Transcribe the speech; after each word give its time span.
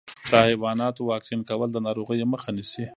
د 0.31 0.33
حیواناتو 0.47 1.01
واکسین 1.11 1.41
کول 1.49 1.69
د 1.73 1.77
ناروغیو 1.85 2.31
مخه 2.33 2.49
نیسي. 2.57 2.85